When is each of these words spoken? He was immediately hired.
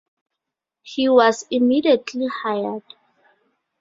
He 0.81 1.09
was 1.09 1.45
immediately 1.51 2.25
hired. 2.41 2.81